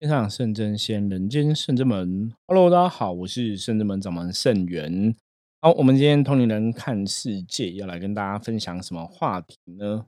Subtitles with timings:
[0.00, 2.32] 天上圣真仙，人间圣真门。
[2.46, 5.14] Hello，大家好，我是圣真门掌门圣元。
[5.60, 10.06] 好，我们今天同龄人看世界要来跟大家分享什么话题呢？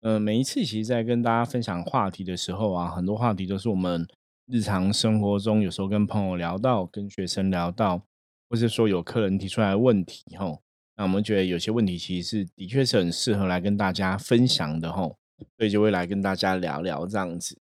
[0.00, 4.04] 呃，每一次其实，在跟大家分享话题的时候啊，很多话题都是我们
[4.46, 8.02] 日常生活中有时候跟朋友聊到，跟学生聊到，
[8.48, 10.60] 或是说有客人提出来问题，吼，
[10.96, 15.16] 那我们觉得有些问题其实是的确是很适合来跟大家分享的，吼，
[15.56, 17.56] 所以就会来跟大家聊聊这样子。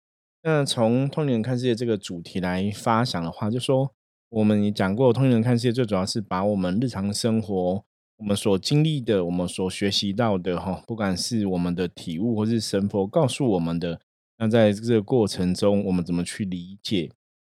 [0.49, 3.93] 那从通灵人看世界这个主题来发想的话，就说
[4.29, 7.85] 我们也讲过，通灵人看世界最主要是把我们日常生活、
[8.19, 14.01] 我们所经历的、我们所学习到的，哈，不管是我们的体悟，或是神佛告诉我们的，
[14.39, 17.11] 那在这个过程中，我们怎么去理解，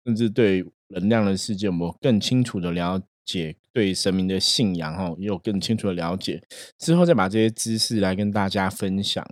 [0.05, 6.43] 甚至对能量的世界，我们更清楚的了解，对神明的信仰，哈，也有更清楚的了解，
[6.77, 9.25] 之后再把这些知识来跟大家分享。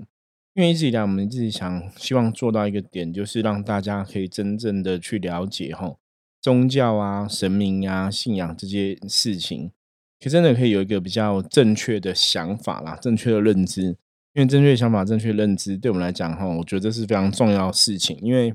[0.59, 5.95] 因为一直以来，我们自己想希望做到一个点，就是让大家可以真正的去了解哈
[6.41, 9.71] 宗教啊、神明啊、信仰这些事情，
[10.19, 13.95] 可真的可以有一个比较正确的想法啦，正确的认知。
[14.33, 18.19] 因为正确的想法、正确认知，对我们来讲哈，我觉得这是非常重要的事情。
[18.21, 18.53] 因为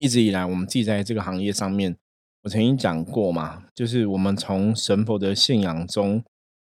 [0.00, 1.96] 一直以来，我们自己在这个行业上面，
[2.42, 6.22] 我曾经讲过嘛，就是我们从神佛的信仰中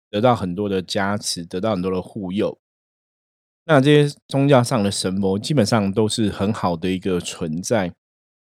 [0.09, 2.59] 得到很多的加持，得到很多的护佑。
[3.67, 7.91] 那这些宗教上的神魔基本上都是很好的一个存在，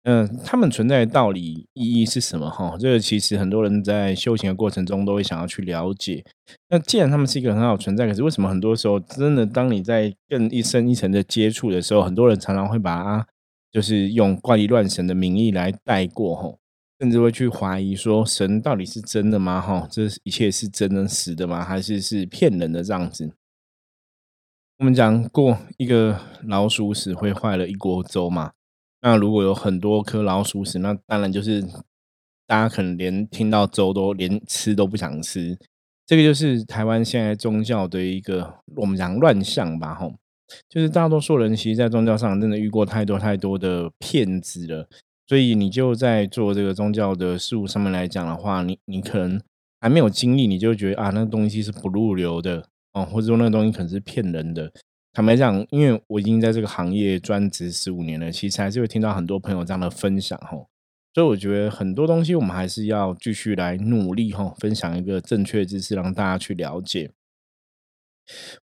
[0.05, 2.49] 嗯，他们存在的道理意义是什么？
[2.49, 6.25] 哈，这个其实很多人在修行的过程中都会想要去了解。
[6.69, 13.27] 那既然他们是一个很好存在，可是为什么很多时候真的当你在更一深一层的接触的时候，很多人常常会把它
[13.73, 16.57] 就是用怪力乱神的名义来带过，哈，
[17.01, 19.61] 甚至会去怀疑说神到底是真的吗？
[19.61, 21.65] 哈，这一切是真的实的吗？
[21.65, 23.33] 还是是骗人的这样子？
[24.81, 28.53] 我们讲过一个老鼠屎会坏了一锅粥嘛？
[29.03, 31.61] 那如果有很多颗老鼠屎，那当然就是
[32.47, 35.59] 大家可能连听到粥都连吃都不想吃。
[36.07, 39.95] 这个就是台湾现在宗教的一个我们讲乱象吧？
[39.95, 40.15] 吼，
[40.67, 44.89] 就是大多数人其实，在宗教上真的遇过太多太多的骗子了。
[45.27, 49.39] 所以你就在做这个宗教的事物上面来讲的话，你你可能
[49.79, 52.67] 还没有经历，你就觉得啊，那个东西是不入流的。
[52.93, 54.73] 哦，或者说那个东西可能是骗人的。
[55.13, 60.69] 坦白讲，因为我已经在这个行业专职十五年了，其实还是会听到很多朋友这样的分享吼。
[61.13, 67.11] 所以我觉得很多东西我们还是要继续来努力吼，分享一个正确知识，让大家去了解。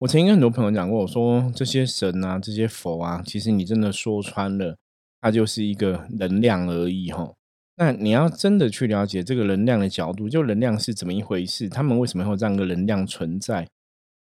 [0.01, 4.77] 我曾经跟很多朋友讲过，我说这些神啊，这些佛啊，其实你真的说穿了，
[5.23, 7.34] 它就是一个能量而已吼。
[7.77, 13.67] 那你要真的去了解这个能量的角度，就能量是怎么一回事，他们为什么会有这样一个能量存在？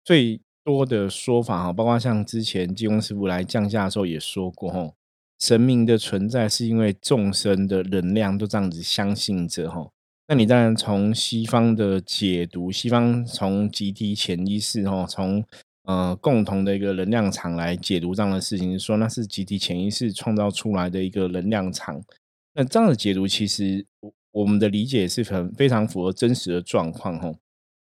[0.03, 4.93] 最多的说法哈，包括像之前济公师傅来降价的时候也说过哈，
[5.39, 9.89] 神明的存在是因为众生的能量都这样子相信着哈。
[10.27, 15.43] 那你当然从西方的解读，西方从集体潜意识哈，从
[15.83, 22.01] 呃共同的一个能量场来解读这样的事情，说那是集体潜意识创造出来的一个能量场。
[22.53, 27.33] 那这样的解读其实我我们的理解是很非常符合真实的状况哈。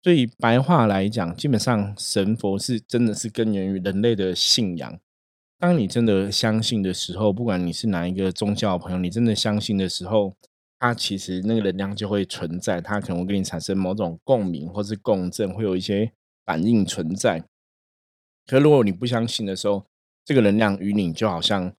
[0.05, 4.99] 所以白话来讲，基本上神佛是真的是根源于人类的信仰。
[5.57, 10.35] 当你真的相信的时候，不管你是哪一个宗教朋友，你真的相信的时候，
[10.77, 16.11] 它其实那个能量就会存在，它可能会跟你产生某种共鸣或是共振，会有一些
[16.45, 17.43] 反应存在。
[18.45, 19.87] 可如果你不相信的时候，
[20.23, 21.73] 这个能量与你就好像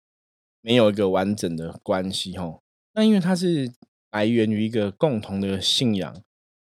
[0.61, 2.61] 没有一个完整的关系哦。
[2.93, 3.71] 那因为它是
[4.11, 6.23] 来源于一个共同的信仰。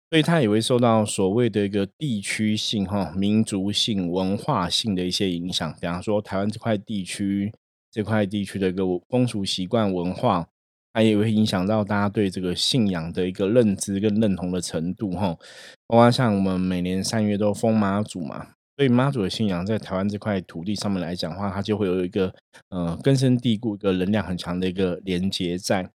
[0.09, 5.73] 所以它也会受到所谓的一个地区性、哈民族性、文化性的一些影响。
[5.81, 7.51] 比方说，台湾这块地区
[7.91, 10.47] 这块地区的一个风俗习惯、文化，
[10.93, 15.11] 它也会影响到大家对这个信仰的一个认知跟认同的程度。
[15.11, 15.37] 哈，
[15.87, 18.47] 包括像我们每年三月都封妈祖嘛，
[18.77, 22.33] 所以妈祖的信仰在台湾这块土地上面来讲的话，它就会有一个
[22.69, 25.89] 呃根深蒂固、一个能量很强的一个连接在。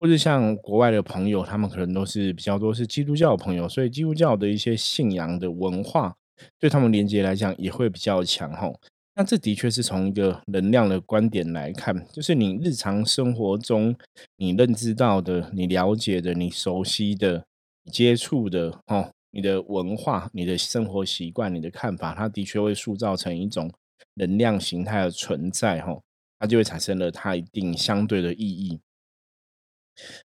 [0.00, 6.16] 或者像国外的朋友，他们可能都是比较多是基督教的朋友，所以基督教的一些信仰的文化，
[6.58, 8.80] 对他们连接来讲也会比较强吼。
[9.14, 13.94] 那这的确是从一个能量的观点来看，就是你日常生活中
[14.36, 17.44] 你认知到的、你了解的、你熟悉的、
[17.92, 23.70] 接触的哦，你的文化、你的生活习惯、你的看法，它的确会塑造成一种
[24.14, 26.02] 能量形态的存在吼，
[26.38, 28.80] 它就会产生了它一定相对的意义。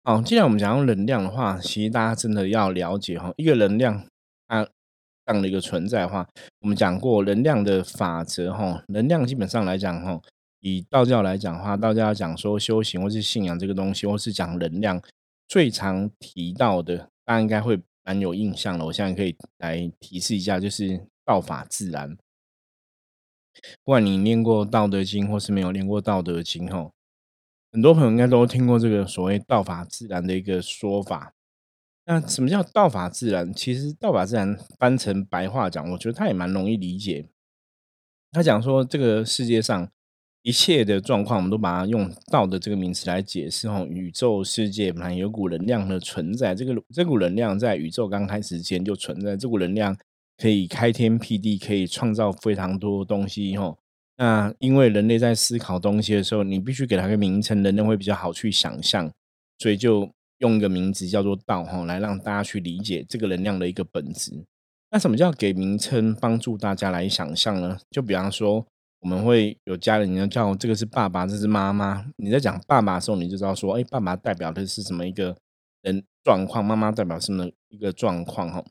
[0.04, 4.06] 好，既然我们讲到能量的话，其实大家真的要了解哈，一个能量
[4.48, 4.64] 它
[5.26, 6.28] 这样的一个存在的话，
[6.62, 10.22] 我们讲过能量的法则哈，能量基本上来讲哈，
[10.62, 15.02] 以道教来讲的话，道教讲说修行或是信仰这个东西，或是讲能量，
[15.48, 18.86] 最常提到的，大家应该会蛮有印象的。
[18.86, 22.16] 我现在可以来提示一下，就是道法自然。
[23.84, 26.94] 不管你念过《道德经》或是没有念过《道德经》吼，
[27.72, 31.34] 很多朋友应该都听过这个所谓“道法自然”的一个说法。
[32.06, 33.52] 那什么叫“道法自然”？
[33.56, 37.30] 其实“道法自然”翻成白话讲，我觉得它也蛮容易理解。
[38.32, 39.90] 他讲说，这个世界上
[40.42, 43.68] 一切的状况，我们都把它用“道”的这个名词来解释。
[43.68, 49.98] 吼，宇宙世界本来有股能量的存在，这个这股能量在宇宙刚开始之前就存在，这股能量。
[50.40, 53.80] 可以开天辟地，可以创造非常多东西吼。
[54.18, 59.12] 那因为人类在思考东西的时候，你必须给它个名称，人类会比较好去想象，
[59.60, 60.10] 所以就
[60.40, 64.32] 用一个名字叫做道哈，来让大家去理解这个能量的一个本质。
[64.90, 67.78] 那什么叫给名称，帮助大家来想象呢？
[67.92, 68.66] 就比方说，
[69.02, 72.06] 我们会有家人，要叫这个是爸爸，这是妈妈。
[72.16, 75.36] 你在讲爸爸的时候，你就知道说，哎，爸爸代表的是什么一个
[75.82, 78.64] 人状况，妈妈代表什么一个状况哈。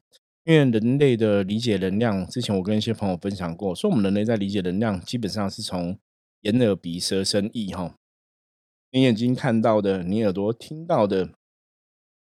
[0.47, 5.99] 因为人类的理解能量，之前我跟一些朋友分享过，说我们人类在理解能量，基本上是从
[6.43, 7.97] 眼、耳、鼻、舌、身、意，哈，
[8.93, 11.31] 你眼睛看到的，你耳朵听到的，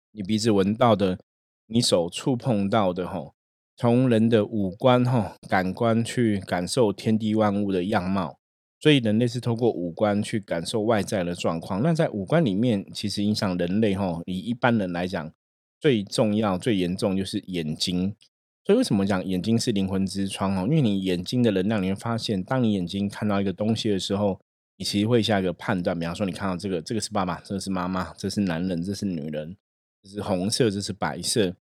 [0.09, 1.19] 你鼻子闻到的，
[1.67, 3.31] 你手触碰到的，哈，
[3.77, 8.39] 从人的五官，哈，感官去感受天地万物的样貌，
[8.79, 11.83] 所以人类是通过五官去感受外在的状况。
[11.83, 15.31] 那在五官里面，其实影响人类，哈，以一般人来讲。
[15.79, 18.15] 最重要、最严重就是眼睛，
[18.63, 20.63] 所以为什么讲眼睛是灵魂之窗哦？
[20.63, 24.39] 因为你眼睛的能量，你会发现，当你眼睛看到一个东西的时候，
[24.77, 25.97] 你其实会下一个判断。
[25.97, 29.55] 比方说，你看到这个，这个是爸爸，这个是妈妈，这是男人，这是女人，
[30.01, 31.55] 这是红色，这是白色。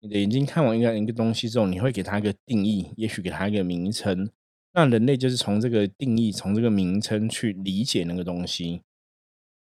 [0.00, 4.30] 你的眼睛看完一个一个东西之后，你会给它一个定义，也许给它一个名称。
[4.72, 8.82] 那人类就是从这个定义、从这个名称去理解那个东西。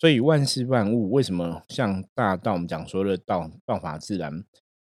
[0.03, 2.55] 所以万事万物为什么像大道？
[2.55, 4.44] 我们讲说的道道法自然，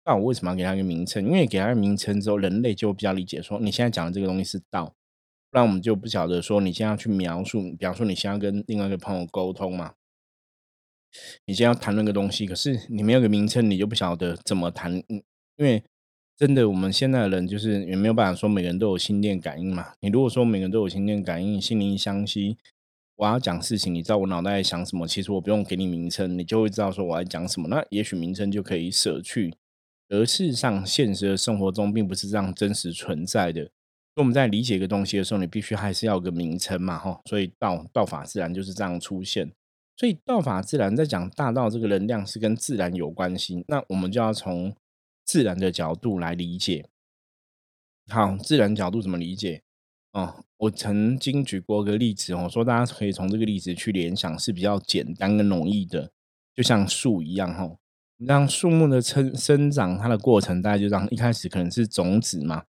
[0.03, 1.25] 道为什么要给它一个名称？
[1.25, 4.94] 因为给它一个名称之后，人类就比较理解说你现在讲的这个东西是道，
[5.50, 7.59] 不然我们就不晓得说你现在要去描述。
[7.71, 9.95] 比方说你现在跟另外一个朋友沟通嘛，
[11.45, 14.94] 你现在要谈论个东西，可是你没有个名称，你就不晓得怎么谈。
[15.57, 15.83] 因为
[16.38, 19.94] 真的我们现在的人就是也没有办法说每个人都有心电感应嘛。
[20.01, 22.59] 你如果说每个人都有心电感应，心灵相吸。
[23.19, 25.06] 我要讲事情，你知道我脑袋在想什么？
[25.06, 27.68] 其实我不用给你名称，你就会知道说我在讲什么。
[27.68, 29.54] 那也许名称就可以舍去。
[30.07, 33.63] 而事实上，现实的生活中并不是这样真实存在的。
[33.63, 37.19] 所以我们在理解一个东西的时候，你必须还是要有个名称嘛，哈。
[37.25, 39.51] 所以道道法自然就是这样出现。
[39.98, 44.74] 所以道法自然在讲大道这个能量是跟自然有关系，那我们就要从
[45.25, 46.88] 自然的角度来理解。
[48.07, 49.62] 好，自然角度怎么理解？
[50.11, 56.09] 哦，我曾经举过个例子哦，说大家可以从这个例子去联想，是比较简单跟容易的，
[56.56, 57.75] 就像树一样哈。
[58.17, 62.63] 让树木的生生长，它的过程大概就让一开始可能是种子嘛，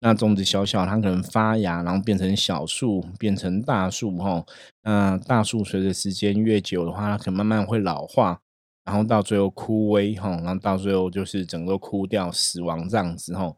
[0.00, 4.44] 那种子小小，它可能发芽，然后变成小树，变成大树哈。
[4.82, 8.40] 那大树随着时间越久的话，它可能慢慢会老化，
[8.86, 13.54] 然后到最后枯萎哈，然后到最后就是整个枯掉、死亡这样子哈。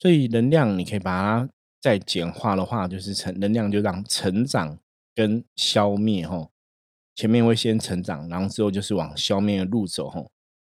[0.00, 1.48] 所以能量你可以把它。
[1.82, 4.78] 再简化的话，就是成能量就让成长
[5.16, 6.48] 跟消灭哈，
[7.16, 10.24] 前面会先成长，然后之后就是往消灭的路走哈。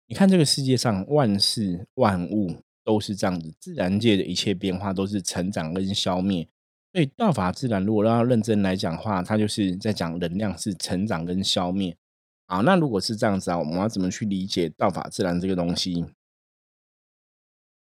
[0.07, 6.49] 你看这个世界上万事万物都是这样子，自然界的一切变化都是成长跟消灭。
[6.93, 11.97] 所以道法自然，如果要认真来讲的话，它就是在讲能量是成长跟消灭。
[12.47, 16.05] 好，那如果是这样子啊，我们要怎么去理解道法自然这个东西？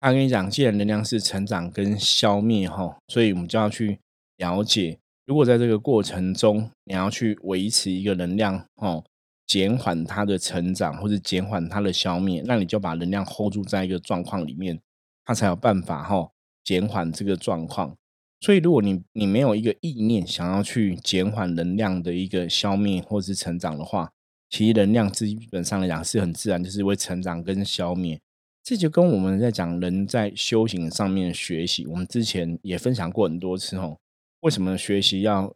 [0.03, 3.97] 他跟你讲，既然能量是成长跟消灭哈，所以我们就要去
[4.35, 9.01] 了解，如果在这个过程中，你要去维持一个能量哦，
[9.47, 14.77] 减缓它的成长或者减缓它的消灭，那你就把能量 hold 住在一个状况里面，
[15.23, 16.29] 它才有办法哈
[16.65, 17.95] 减缓这个状况。
[18.41, 24.11] 所以，如果你你没有一个意念想要去减缓能量的一个消灭或是成长的话，
[24.49, 28.19] 其实能量基本上来讲是很自然，就是会成长跟消灭。
[28.63, 33.99] 这就跟我们在讲人在修行上面学习，我们之前也分享过很多次哦。
[34.39, 35.53] 为什么学习要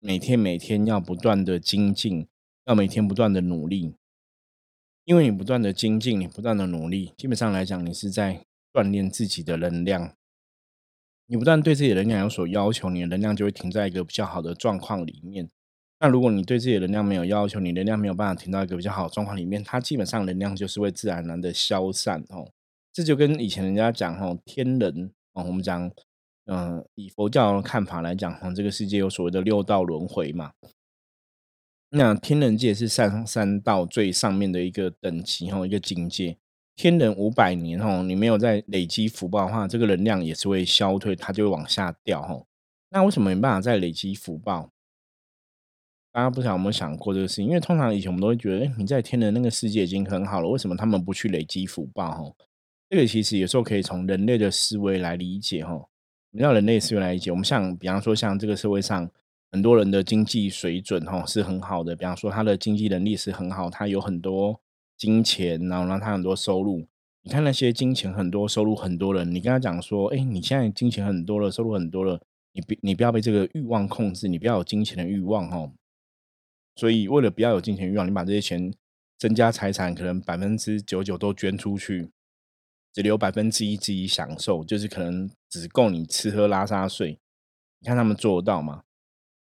[0.00, 2.26] 每天每天要不断的精进，
[2.64, 3.94] 要每天不断的努力？
[5.04, 10.12] 因为你不断的精进，你不断的努力，基本上来讲，你是在锻炼自己的能量。
[11.26, 15.48] 你不断对自己的能量有所要求，你的能量就会停在一个比较好的状况里面。
[16.00, 22.48] 那如果你对自己的能量没有要求，你能量没有办法停到一个比较好的状况里面，它基本上能量就是会自然而然的消散哦。
[22.92, 25.90] 这就跟以前人家讲哦，天人哦，我们讲，
[26.46, 30.52] 嗯，以佛教的看法来讲，哈，这个世界有所谓的六道轮回嘛。
[31.90, 36.36] 那天人界是上三道最上面的一个等级哈，一个境界。
[36.76, 42.40] 天人五百年哈，你没有在累积福报的话，这个能量也是会消退，它就会往下掉哈。
[42.90, 44.70] 那为什么没办法再累积福报？
[46.18, 47.46] 大家不知道有没有想过这个事情？
[47.46, 52.10] 因为通常以前我们都会觉得，哎，你在天人那个世界已经很好了，为什么他们不去累积福报？
[52.10, 52.34] 哈，
[52.90, 55.80] 这个其实有时候可以从人类的思维来理解哈。
[56.32, 59.08] 你要人类思维来理解，我们像比方说，像这个社会上。
[59.50, 64.60] 很多人的经济水准哈是很好的，比方说他的经济能力是很好，他有很多
[64.94, 66.86] 金钱，然后让他很多收入。
[67.22, 72.20] 你看那些金钱很多、收入很多人，你跟他讲说：“哎，你现在金钱很多了，收入很多了，
[72.52, 75.70] 你不你不要被这个欲望控制，你不要有金钱的欲望哈。”
[76.78, 78.72] 所以为了不要有金钱欲望，你把这些钱
[79.18, 82.12] 增加财产，可能百分之九九都捐出去，
[82.92, 87.18] 只留百分之一自己享受，就是可能只够你吃喝拉撒睡。
[87.80, 88.84] 你看他们做得到吗？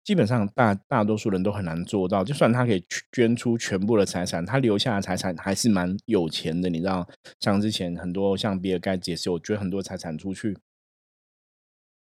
[0.02, 7.07] 基本上大大多数人都很难做到，就算他可以捐出全部的财产，他留下的财产还是蛮有钱的，你知道？
[7.40, 10.57] 像之前很多像比尔盖茨也是有捐很多财产出去，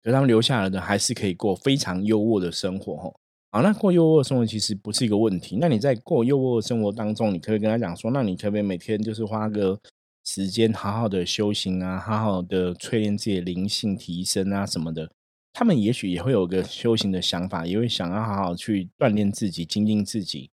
[0.01, 3.19] 可他们留下来的还是可以过非常优渥的生活。
[3.51, 5.57] 好，那过优渥的生活其实不是一个问题。
[5.59, 9.79] 那你在过优渥的生活当中，你可以跟他讲说，那你可不可以每天就是花个
[10.23, 15.09] 时间好好的修行啊，好好的淬炼自己的灵性提升啊什么的。
[15.51, 20.51] 他们也许也会有个修行的想法，也会想要好好去锻炼自己、精进自己。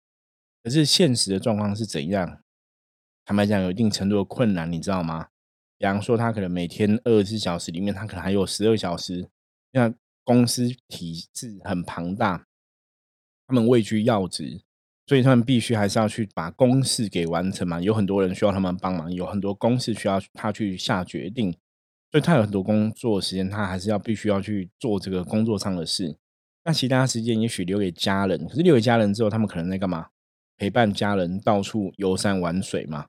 [0.63, 2.41] 可是现实的状况是怎样？
[3.25, 5.29] 坦白讲，有一定程度的困难，你知道吗？
[5.79, 9.29] 比方说，他可能每天二十四小时里面，他可能还有十二小时。
[9.73, 9.93] 那
[10.25, 12.47] 公司体制很庞大，
[13.53, 14.63] 他们位居要职，
[15.07, 17.79] 所以他们必须还是要去把公事给完成嘛。
[17.83, 21.53] 有很多人需要他们帮忙，有很多公事需要他去下决定。
[22.11, 26.17] 所以他有很多工作时间，他还是要必须要去做这个工作上的事。
[26.65, 30.07] 那其他时间也许留给家人，可是留给家人之后，他们可能在干嘛？
[30.57, 33.05] 陪伴家人到处游山玩水嘛。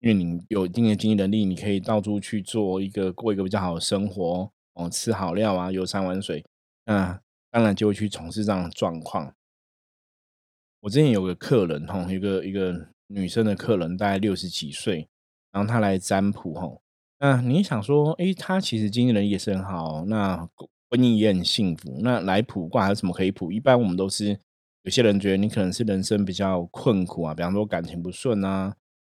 [0.00, 6.44] 因为你有一定的经济能力，你可以到处去做一个过一个比较好的生活哦，吃好料啊，游山玩水。
[6.84, 7.20] 那
[7.52, 9.32] 当然就会去从事这样的状况。
[10.84, 15.08] 我之前有个客人哈，一个一个女生的客人，大概六十几岁，
[15.50, 16.70] 然后她来占卜哈。
[17.20, 20.36] 那你想说，哎，她其实经纪人也是很好，那
[20.90, 22.00] 婚姻也很幸福。
[22.02, 23.50] 那来卜卦还有什么可以卜？
[23.50, 24.38] 一般我们都是
[24.82, 28.76] 有些人觉得你可能是人生比较困苦啊，比方说感情不顺啊，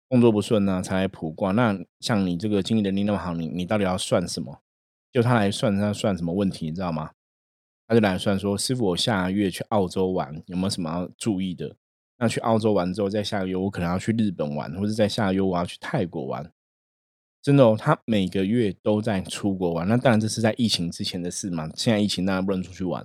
[0.06, 1.52] 工作不顺啊，才来卜卦。
[1.52, 4.60] 那像你这个经纪能力那么好，你你到底要算什么？
[5.10, 6.66] 就他来算，他算什么问题？
[6.66, 7.12] 你知道吗？
[7.86, 11.76] 他就来算说，师傅，我下个月去澳洲玩，有没有什么要注意的？
[12.18, 16.50] 那去澳洲玩之后，在下个月我可能要去日本玩，或者在下个月我要去泰国玩。
[17.42, 19.86] 真的哦，他每个月都在出国玩。
[19.86, 21.68] 那当然这是在疫情之前的事嘛。
[21.74, 23.04] 现在疫情当然不能出去玩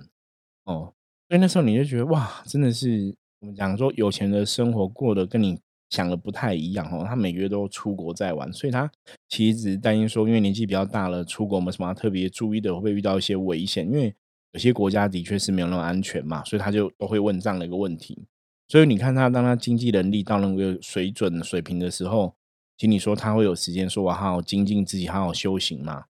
[0.64, 0.94] 哦。
[1.28, 5.60] 所以那时候你就觉得哇，真的是我们讲说有钱的生活过得跟你
[5.90, 7.04] 想的不太一样哦。
[7.06, 8.90] 他每个月都出国在玩，所以他
[9.28, 13.84] 其实只是担心说，因为年纪比较大了，出国没什么特别注意的，会不会遇到一些危险？
[13.86, 14.14] 因为
[14.52, 18.26] 有些国家的确是没有那么安全嘛，所以他就都会问这样的一个问题。
[18.68, 22.34] 所以你看他，当他经济能力到那个水准水平的时候。
[22.80, 26.04] 请你说他会有时间说我好好精进自己，好好修行吗？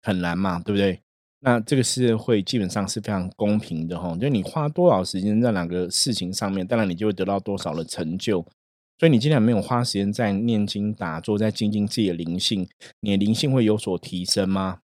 [0.00, 1.00] 很难嘛，对不对？
[1.40, 8.40] 那这个社会基本上是非常公平的哈，就你花多少时间在哪个事情上面，当然你就会得到多少的成就。
[9.00, 12.68] 所以你既然没有花时间在念经打坐，在精进自己的灵性，
[13.00, 14.82] 你的灵性会有所提升吗？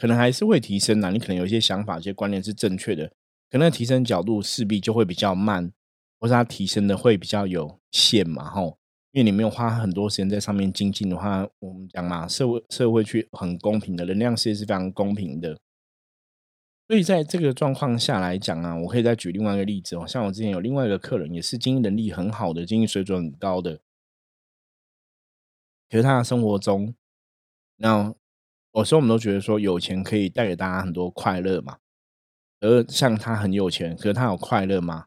[0.00, 1.10] 可能还是会提升的。
[1.10, 3.12] 你可能有一些想法、一些观念是正确的，
[3.50, 5.70] 可能提升角度势必就会比较慢，
[6.18, 8.78] 或是它提升的会比较有限嘛，吼。
[9.12, 15.58] 因为你没有花很多时间在上面精进的话，我们讲嘛，社会社会去很公平的，能量世界是非常公平的。
[16.88, 23.80] 所以在这个状况下来讲啊，我可以再举另外一个例子哦，像我之前有另外一个客人，也是经营能力很好的，经营水准很高的，
[25.90, 26.94] 可是他的生活中，
[27.76, 28.14] 那
[28.72, 31.78] 有时候我们都觉得说有钱可以带给大家很多快乐嘛，
[32.60, 35.06] 而像他很有钱，可是他有快乐吗？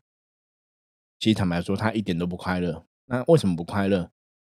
[1.20, 2.86] 其实坦白说，他一点都不快乐。
[3.06, 4.10] 那为什么不快乐？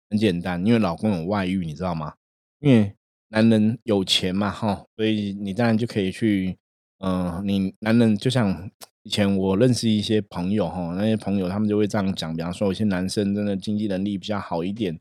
[0.10, 2.16] 很简单，因为老公有外遇，你知道吗？
[2.60, 2.96] 因为
[3.30, 6.58] 男人有钱嘛，哈，所以你当然就可以去，
[7.00, 8.70] 嗯，你男人就像
[9.04, 15.00] 以前我认识一些朋友，哈，那些朋友他们就会这样讲，比方说有些男生真的经济能力比较好一点，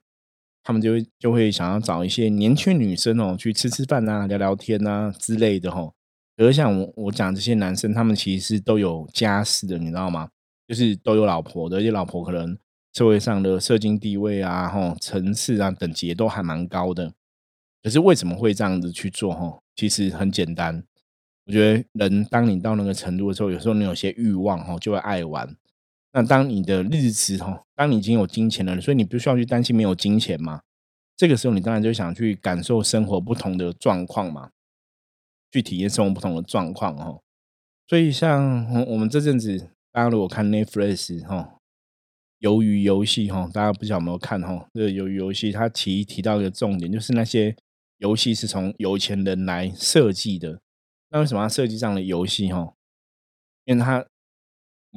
[0.66, 5.92] 他们就会就会想要找一些年轻女生哦，去吃吃饭啊、聊聊天啊之类的，哈。
[6.37, 10.30] 而像我我讲这些男生，他们其实是都有家室的，你知道吗？
[10.66, 12.58] 就是都有老婆的，而且老婆可能。
[12.92, 17.12] 社会上的社经地位啊，吼，层次啊，等级都还蛮高的。
[17.82, 19.35] 可是为什么会这样子去做？
[19.35, 20.82] 吼，其实很简单。
[21.44, 25.54] 我觉得人当你到那个程度的时候，有时候你有些欲望，吼，就会爱玩。
[26.16, 30.62] 那当你的日子哈，当你已经有金钱了，所以你不需要去担心没有金钱嘛。
[31.14, 34.49] 这个时候，你当然就想去感受生活不同的状况嘛，
[35.52, 37.20] 去体验生活不同的状况哈。
[37.87, 41.58] 所以像我们这阵子，大家如果看 Netflix 哈，
[42.40, 44.66] 鱿鱼游戏哈，大家不知道有没有看哈？
[44.73, 47.54] 这个鱿鱼游戏，它提提到一个重点，就是那些
[47.99, 50.62] 游戏是从有钱人来设计的。
[51.11, 52.73] 那为什么要设计这样的游戏哈？
[53.66, 54.06] 因为它。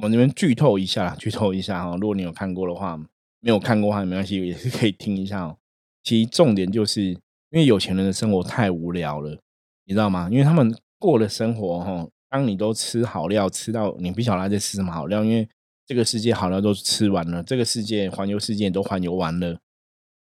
[0.02, 1.94] 我这边剧透一下，剧透一下哈。
[1.96, 2.96] 如果你有看过的话，
[3.40, 5.58] 没有看过的话没关系，也是可以听一下哦。
[6.02, 7.18] 其实重点就是因
[7.52, 9.38] 为有钱人的生活太无聊了，
[9.84, 10.28] 你知道吗？
[10.30, 15.46] 因为他们过的生活哈，当你都吃好料，吃到你不晓得在吃什么好料，因为
[15.84, 19.58] 这个世界好料都吃完了，这个世界环游世界都环游完了，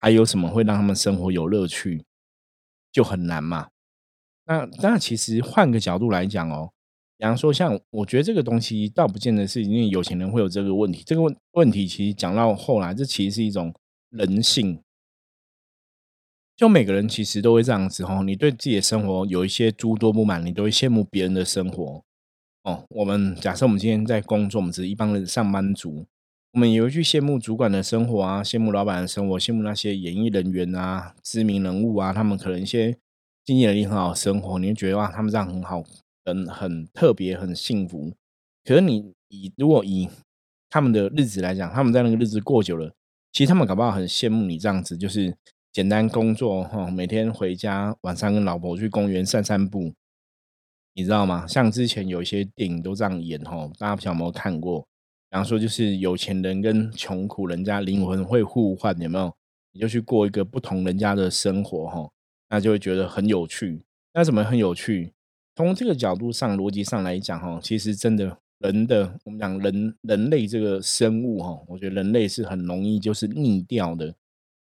[0.00, 2.04] 还有什么会让他们生活有乐趣？
[2.90, 3.68] 就很难嘛。
[4.46, 6.72] 那那其实换个角度来讲哦。
[7.18, 11.02] 比方说，像我觉得这个东西倒不见得是因为有钱人会有这个问题。
[11.04, 13.74] 这个问问题其实讲到后来，这其实是一种
[14.10, 14.80] 人性。
[16.56, 18.22] 就每个人其实都会这样子哦。
[18.24, 22.04] 你对自己的生活有一些诸多不满，你都会羡慕别人的生活。
[22.62, 26.06] 哦，我们假设我们今天在工作，我们是一帮人上班族，
[26.52, 32.96] 我们也会去羡慕主管的生活啊，羡慕老板的生活，羡慕那些演艺人员啊、知名人物啊，他们可能一些
[33.44, 35.82] 经济能力很好的生活，你会觉得哇，他们这样很好。
[36.28, 38.12] 很很特别，很幸福。
[38.64, 40.08] 可是你以如果以
[40.68, 42.92] 他们的日子来讲，他们在那个日子过久了，
[43.32, 45.34] 其实他们搞不好很羡慕你这样子，就是
[45.72, 49.94] 简单工作哈，每天回家，晚上跟老婆去公园散散步，
[50.94, 51.46] 你知道吗？
[51.46, 54.82] 像之前有一些电影都这样演哈，大家不晓得有没有看过？
[55.30, 59.34] 比方说，就是有钱人跟穷苦人家灵魂会互换，有没有？
[59.72, 62.10] 你就去过一个不同人家的生活哈，
[62.48, 63.82] 那就会觉得很有趣。
[64.14, 65.12] 那怎么很有趣？
[65.58, 74.14] 从这个角度上、逻辑上来讲，哈，其实真的人的，我们讲人人类这个生物，哈，我觉得人类是很容易就是腻掉的。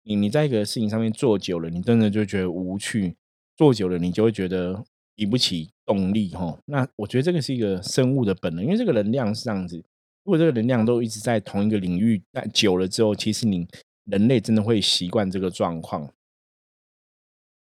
[0.02, 3.14] 你你在一个事情上面做久了，你真的就觉得无趣；
[3.56, 4.82] 做久了，你就会觉得
[5.14, 6.58] 提不起动力，哈。
[6.64, 9.76] 那我觉得这个是一个生物的本能，因为这个能量是这样子。
[10.24, 13.64] 如果这个能量都一直在同一个领域，但久了之后，其实你
[14.06, 16.12] 人类真的会习惯这个状况。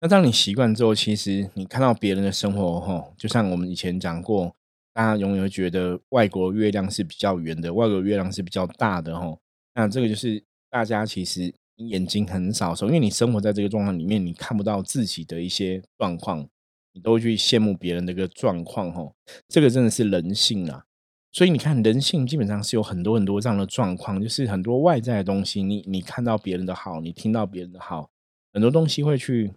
[0.05, 4.55] 那当你习惯之后，其实你看到别人的生活，哈，就像我们以前讲过，
[4.93, 9.39] 大家永远会觉得外国月亮是比较圆的，外国月亮是比较大的，吼。
[9.73, 16.47] 那这个就是大家其实眼睛很少收，因为你生活在这个状况里面，你看不到自己的一些状况，
[16.93, 19.15] 你都去羡慕别人的一个状况，吼。
[19.49, 20.85] 这个真的是人性啊。
[21.31, 28.11] 所以你看，人性基本上是有很多很多这样的状况，就是很多外在的东西，你你看到别人的好，你听到别人的好，
[28.53, 29.55] 很多东西会去。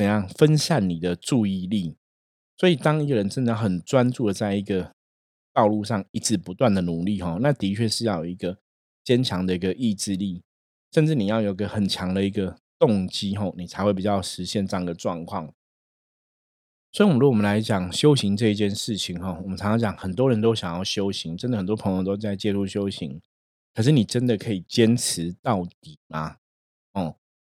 [0.00, 1.94] 怎样分散你的注意力？
[2.56, 4.94] 所以，当一个人真的很专注的在一个
[5.52, 8.56] 道路上一直不断的努力，哈，那的确是要有一个
[9.04, 10.42] 坚强的一个意志力，
[10.90, 15.52] 甚至你要有个很强的一个动机，吼，你才会比较实现这样的状况。
[16.92, 23.20] 所以，我们如果我们来讲修行这一件事情，哈，我们常常讲，很多人都想要修行，真的很多朋友都在介入修行，
[23.74, 26.38] 可是你真的可以坚持到底吗？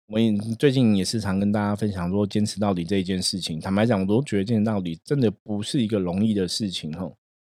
[0.07, 3.59] 我也最近也是常跟大家分享说，坚持到底这一件事情。
[3.59, 7.05] 坦白讲，我都觉得坚持到底真的不是一个容易的事情哈。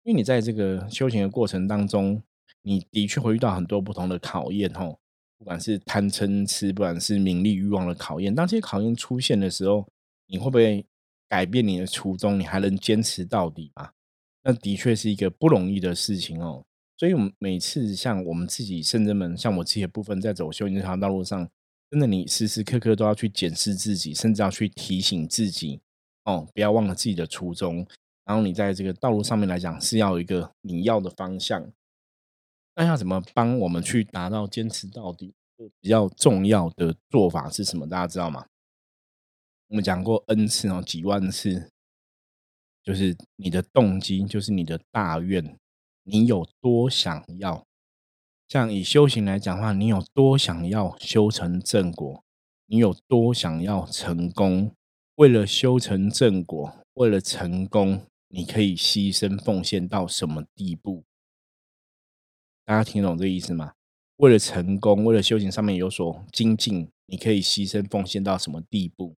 [0.02, 2.20] 因为你在这个修行的过程当中，
[2.62, 4.92] 你的确会遇到很多不同的考验哈。
[5.38, 9.86] 不管是贪嗔痴，不管是名利欲望的考验，当这些考验出现的时候，
[10.26, 10.84] 你会不会
[11.28, 12.38] 改变你的初衷？
[12.38, 13.90] 你还能坚持到底吗？
[14.42, 16.64] 那的确是一个不容易的事情哦。
[16.96, 21.48] 所以，我们每次像我们自己圣人们，像我自己的部分，在走修行这条道路上。
[21.90, 25.80] 真的，你时时刻刻都要去检视自己，甚至要去提醒自己
[26.24, 27.86] 哦，不要忘了自己的初衷。
[28.24, 31.70] 然后你在这个道路上面来讲，是要一个你要的方向。
[32.76, 35.34] 那要怎么帮我们去达到坚持到底？
[35.80, 37.86] 比较重要的做法是什么？
[37.86, 38.46] 大家知道吗？
[39.68, 41.70] 我们讲过 N 次哦，几万次，
[42.82, 45.58] 就是你的动机，就是你的大愿，
[46.04, 47.66] 你有多想要。
[48.50, 52.24] 像以修行来讲话，你有多想要修成正果？
[52.66, 54.74] 你有多想要成功？
[55.14, 61.04] 为了修成正果，为了成功，你可以牺牲奉献到什么地步？
[62.64, 63.74] 大家听懂这意思吗？
[64.16, 69.14] 为了成功，为了修行上面有所精进，你可以牺牲奉献到什么地步？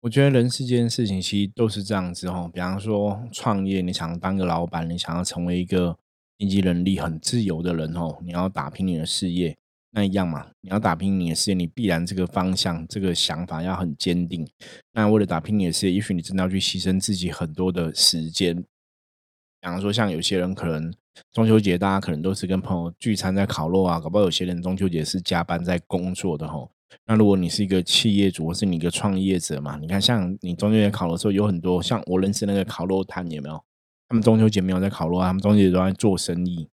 [0.00, 2.50] 我觉得人世间事情其实都是这样子哦。
[2.52, 5.98] 比方说创业，你想当个老板，你想要成为一个。
[6.38, 9.56] 经济能力很自由的人哦，你要打拼你的事业，
[9.90, 10.46] 那一样嘛。
[10.60, 14.48] 你要打拼你的事业，你必然这个方向、这个想法要很坚定。
[14.92, 18.56] 那为了打拼你的事业，也许你真的要去牺牲自己很多的时间。
[18.56, 20.92] 比方说，像有些人可能
[21.32, 26.68] 中秋节大家可能都是跟朋友聚餐在烤肉啊，搞不好有些人中秋节是加班在工作的吼。
[27.06, 33.64] 那如果你是一个企业主或是你一个创业者嘛，你看像你中秋节烤的时候，有很多像我认识那个烤肉摊有没有？
[34.12, 36.68] 他们中秋节没有在烤肉，他们中秋节都在做生意，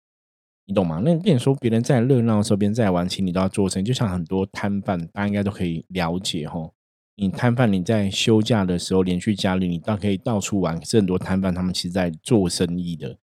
[0.66, 1.02] 你懂吗？
[1.06, 3.86] 那跟你说别人在热闹的时候，别人在玩，其实你都要做生意。
[3.86, 6.74] 就像很多摊贩，大家应该都可以了解吼。
[7.16, 10.84] 你摊贩你在休假的时候连续假日，你倒可以到处玩。
[10.86, 13.18] 是很多摊贩他们其实在做生意的，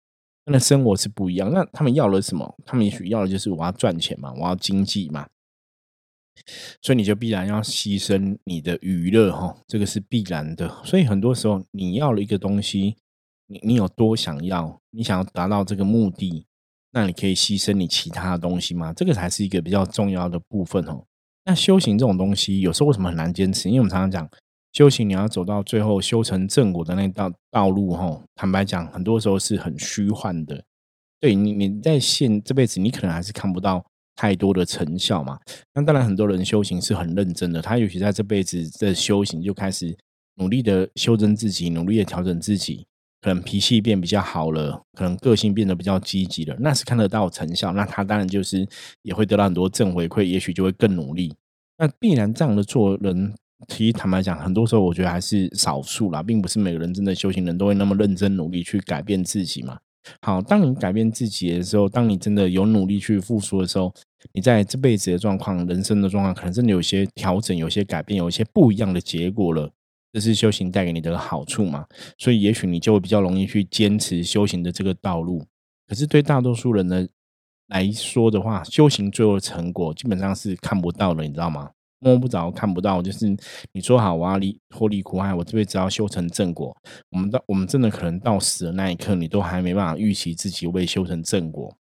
[0.45, 1.52] 那生活是不一样。
[1.52, 2.56] 那他们要了什么？
[2.67, 5.28] 他们也许要的就是我要赚钱嘛，我要经济嘛。
[6.84, 10.69] 所以你就必然要牺牲你的娱乐哈，这个是必然的。
[10.84, 12.97] 所以很多时候你要了一个东西。
[13.53, 14.79] 你你有多想要？
[14.89, 16.43] 你想要达到这个目的，
[16.91, 18.91] 那你可以牺牲你其他的东西吗？
[18.93, 21.03] 这个才是一个比较重要的部分哦。
[21.45, 23.69] 那修行这种东西，有时候为什么很难坚持？
[23.69, 24.27] 因为我们常常讲
[24.71, 30.63] 修行，你要走到最后修成正果的那道道路，吼，坦白讲，很多时候是很虚幻的。
[31.19, 33.85] 对你，你在现这辈子，你可能还是看不到
[34.15, 35.39] 太多的成效嘛。
[35.73, 39.95] 那当然，很多人修行是很认真的，他尤其在这辈子的修行，就开始
[40.35, 42.85] 努力的修正自己，努力的调整自己。
[43.23, 47.71] 可能脾气变比较好了，可能个性变得比较积极了，那是看得到成效。
[47.71, 48.67] 那他当然就是
[49.01, 51.33] 也会得到很多正回馈，也许就会更努力。
[51.77, 53.33] 那必然这样的做人，
[53.69, 59.77] 其实坦白讲，很多时候我觉得还是少数啦，并不是每个人真的修行人都会那么认真努力去改变自己嘛。
[60.21, 63.93] 好，当你改变自己的时候，当你真的有努力去付出的时候，
[64.33, 69.71] 你在这辈子的状况、人生的状况，可能真的有些调整、有些改变、有一些不一样的结果了。
[70.13, 71.88] 这是修行带给你的好处嘛？
[72.19, 75.43] 所以也许你就会比较容易去坚持修行的这个道路。
[75.88, 77.08] 可是对大多数人呢
[77.69, 81.71] 来说的话，修行最后的成果基本上是看不到的，你知道吗？
[81.97, 83.36] 摸不着、看不到，就是
[83.71, 86.78] 你说好我要离脱离苦海，我这辈子要修成正果。
[87.10, 91.76] 我们到我们真的可能到死的那一刻，你都还没办法预期自己会修成正果。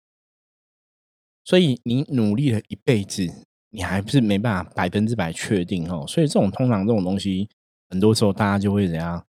[1.44, 3.28] 所以你努力了一辈子，
[3.72, 6.06] 你还是没办法百分之百确定哦。
[6.08, 7.50] 所以这种通常这种东西。
[7.92, 9.26] 很多时候，大家就会怎样，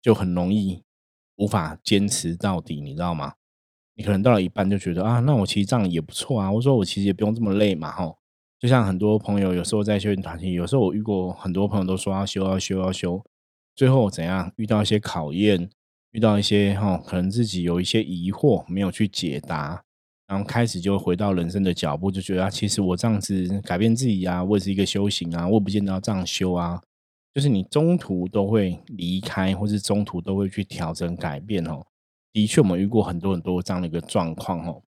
[0.00, 0.82] 就很容易
[1.36, 3.34] 无法坚持到底，你知道吗？
[3.94, 6.50] 你可能到了一半就觉得啊，那我其实这样也不错啊。
[6.50, 8.16] 我说我其实也不用这么累嘛，吼。
[8.58, 13.22] 就像很多朋友有时候在修行团体，有时候我遇过很多朋友都说要修要修要修，
[13.76, 15.68] 最后怎样遇到一些考验，
[16.12, 19.84] 遇到一些哈，可能自己有一些疑惑没有去解答，
[20.26, 26.80] 然后开始就回到人生的脚步，就觉得啊，其实我这样子改变自己啊，我也是一个修行啊，我也不见得要这样修啊。
[27.38, 31.86] 就是你中途都会离开，或是中途都会去调整改变哦。
[32.32, 34.82] 的确，我们遇过很多很多这样的一个状况哦。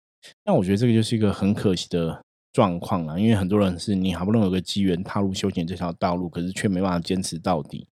[0.44, 2.20] 那我觉得这个就是一个很可惜的
[2.52, 7.86] 状况啊，因为很多人是你好不容易有个机缘踏入修行这条道路，可是却没办法坚持到底。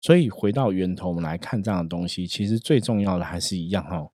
[0.00, 4.08] 所以回到源头，我们来看这样的东西，其实最重要的还是一样哈，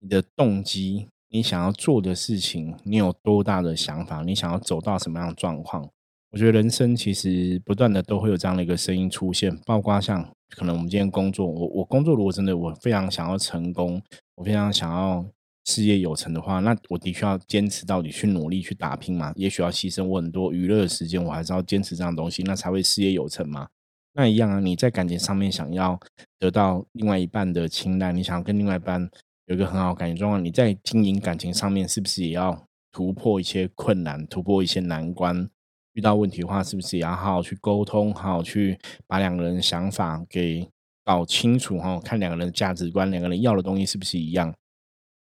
[0.00, 5.88] 你的动机，你想要做的事情，你有多大的想法，你想要走到什么样的状况。
[6.32, 14.00] 我觉得人生其实不断的都会有这样的一个声音出现，包括像可能我们今天工作，我我工作如果真的我非常想要成功，
[14.36, 15.26] 我非常想要
[15.64, 23.68] 事业有成的话，那我的确要坚持到底去努力去打拼嘛，也许要牺牲我很多娱乐的时间，我还是要坚持这样东西，那才会事业有成嘛。
[24.12, 25.98] 那一样啊，你在感情上面想要
[26.38, 29.10] 得到另外一半的青睐，你想要跟另外一半
[29.46, 35.48] 有一个很好感情状况，你在经营感情上面是不是也要突破一些困难，突破一些难关？
[35.94, 40.68] 遇到问题的话，是不是也要好好去沟通，好好去把两个人的想法给
[41.04, 41.98] 搞清楚哈？
[42.00, 44.54] 看两个人的价值观，两个人要的东西是不是一样？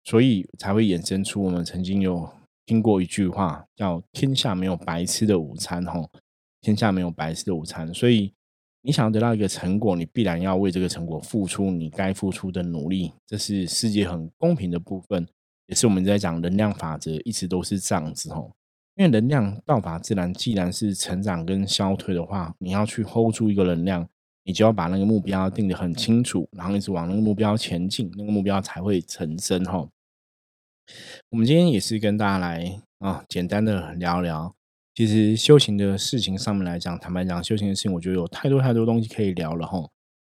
[0.04, 2.28] 所以才会衍生出我们曾经有
[2.66, 6.08] 听过一句话，叫“天下没有白吃的午餐”哈。
[6.60, 8.32] 天下没有白吃的午餐，所以
[8.82, 13.12] 你想要得到一个成果，你必然要为这个成果付出你该付出的努力。
[13.26, 15.26] 这是世界很公平的部分，
[15.66, 18.52] 也是我们在讲能量法则，一直都是这样子哦。
[18.96, 24.06] 因为能量道法自然，既然是成长跟消退的话，你要去 hold 住一个能量，
[24.44, 29.88] 你就要把那个目标定得很清楚，然后一直往那个目标前进，那个目标才会成真哈。
[31.30, 34.54] 我们今天也是跟大家来啊，简单的聊聊。
[34.94, 39.80] 其实修行的事情上面来讲，坦白讲，修行的事情，我觉得有太多太多东西可以聊了哈。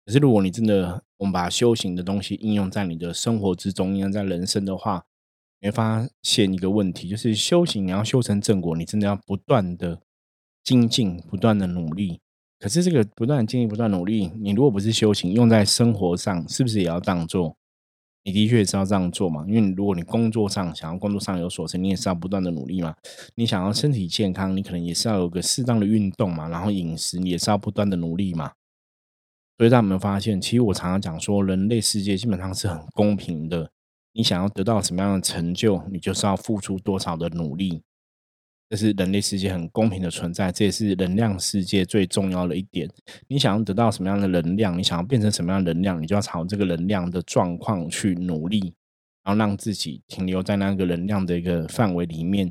[0.07, 5.05] 可是如果你真的，我们把修行的东西应用在你的生活之中，应用在人生的话，
[5.65, 10.01] 会发现一个问题，就是修行你要修成正果，你真的要不断的
[10.63, 12.21] 精进，不断的努力。
[12.61, 17.57] 可是这个不断精进、不断努力，你如果不是修行，用在生活上，是不是也要这样做？
[18.27, 19.45] 你的确是要这样做嘛？
[19.47, 22.95] 因为如果你工作上想要工作上有所成，你也是要不断的努力嘛。
[23.35, 26.49] 你想要身体健康，你可能也是要有个适当的运动嘛。
[26.49, 28.53] 然后饮食也是要不断的努力嘛。
[29.59, 33.71] 所以大家有没有发现，其实我常常讲说，人类世界基本上是很公平的。
[34.15, 37.83] 你想要得到什么样的成就，你就是要付出多少的努力。
[38.71, 42.89] 这是人类世界很公平的存在，这也是能量世界最重要的一点。
[43.29, 48.75] 你想要得到什么样的能量，你想要变成什么样的能量，你就要朝这个能量的状况去努力，
[49.23, 52.51] 然后让自己停留在那个能量的一个范围里面。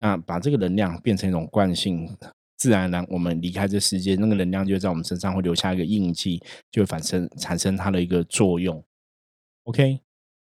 [0.00, 2.08] 那把这个能量变成一种惯性，
[2.56, 6.40] 自然而然我们离开这世界，那个能量就在我们身上会留下一个印记，
[6.70, 8.82] 就会反生产生它的一个作用。
[9.64, 10.00] OK，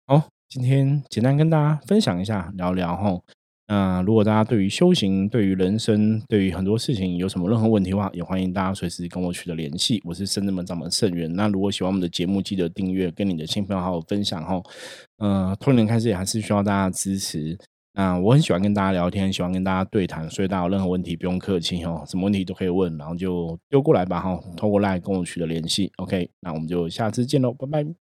[0.07, 3.21] 好，今天简单跟大家分享一下，聊聊哈。
[3.69, 10.01] 那如果大家对于修行、对于人生、对于很多事情有什么任何问题的话，也欢迎大家随时跟我取得联系。
[10.05, 11.31] 我是深圳门掌门圣元。
[11.35, 14.63] 那如果喜欢我们的节目，记得订阅，跟你的亲朋好友分享哈。
[15.19, 17.59] 呃，托年开始也还是需要大家支持。
[17.95, 25.91] 那我很喜欢跟大家聊天，喜欢跟大家对谈，所以大家有任何问题不用客气哦，什么问题都可以问，然后就丢过来吧哈，透过来跟我取得联系。
[25.97, 28.06] OK，那我们就下次见喽，拜拜。